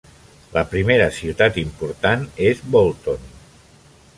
[0.53, 3.29] La primera ciutat important és Bolton.